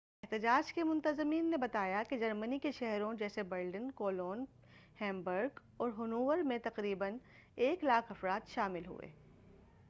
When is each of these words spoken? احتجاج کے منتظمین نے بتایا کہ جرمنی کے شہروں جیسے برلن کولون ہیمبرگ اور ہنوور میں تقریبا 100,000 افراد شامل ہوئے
احتجاج 0.23 0.73
کے 0.73 0.83
منتظمین 0.83 1.51
نے 1.51 1.57
بتایا 1.57 2.03
کہ 2.09 2.17
جرمنی 2.17 2.59
کے 2.59 2.71
شہروں 2.71 3.13
جیسے 3.13 3.43
برلن 3.43 3.91
کولون 3.91 4.45
ہیمبرگ 5.01 5.59
اور 5.77 5.89
ہنوور 5.97 6.37
میں 6.37 6.57
تقریبا 6.63 7.09
100,000 7.61 8.01
افراد 8.09 8.47
شامل 8.47 8.85
ہوئے 8.85 9.07